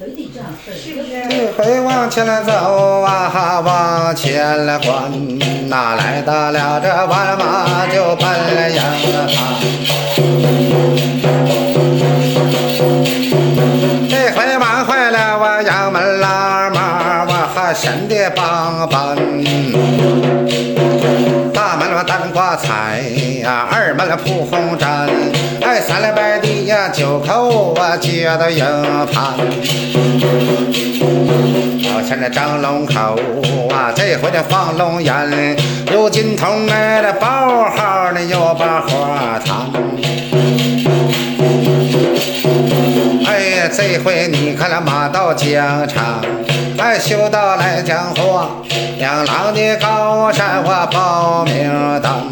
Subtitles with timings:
[0.00, 5.12] 这回往前来走啊，往前来观，
[5.68, 8.26] 哪来到了这万马就奔
[8.72, 8.80] 营
[9.28, 9.36] 盘。
[14.08, 19.14] 这回忙坏了我杨门拉马，我还神的棒棒。
[21.52, 23.02] 大门了单挂彩
[23.42, 25.10] 呀，二门了铺红毡，
[25.62, 28.64] 哎，三了拜地呀，九口啊接到营
[29.12, 29.34] 盘。
[31.84, 33.18] 老前的张龙口
[33.72, 35.56] 啊，这回的放龙眼，
[35.92, 39.56] 有金童哎的包号呢，又把花谈。
[43.26, 46.20] 哎呀，这回你看了马到疆场，
[46.78, 48.48] 哎，修道来江河，
[48.98, 52.24] 两郎的高山我报名当。